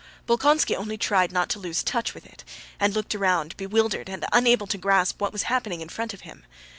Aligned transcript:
Bolkónski 0.27 0.75
only 0.75 0.97
tried 0.97 1.31
not 1.31 1.47
to 1.49 1.59
lose 1.59 1.83
touch 1.83 2.15
with 2.15 2.25
it, 2.25 2.43
and 2.79 2.95
looked 2.95 3.13
around 3.13 3.55
bewildered 3.55 4.09
and 4.09 4.25
unable 4.33 4.65
to 4.65 4.79
grasp 4.79 5.21
what 5.21 5.31
was 5.31 5.43
happening 5.43 5.79
in 5.79 5.89
front 5.89 6.11
of 6.11 6.21
him. 6.21 6.43